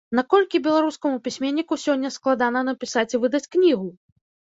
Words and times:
Наколькі 0.19 0.61
беларускаму 0.67 1.19
пісьменніку 1.27 1.73
сёння 1.85 2.09
складана 2.19 2.67
напісаць 2.73 3.09
і 3.15 3.23
выдаць 3.25 3.47
кнігу? 3.57 3.87